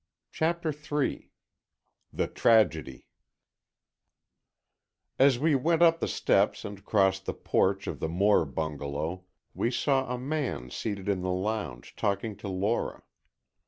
[0.31, 1.29] CHAPTER III
[2.11, 3.05] THE TRAGEDY
[5.19, 9.69] As we went up the steps and crossed the porch of the Moore bungalow, we
[9.69, 13.03] saw a man seated in the lounge, talking to Lora.